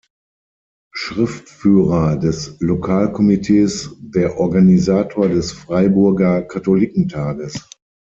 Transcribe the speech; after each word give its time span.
Schriftführer 0.95 2.17
des 2.17 2.59
Lokalkomitees 2.59 3.95
der 3.99 4.39
Organisator 4.39 5.29
des 5.29 5.51
Freiburger 5.51 6.41
Katholikentages. 6.41 7.67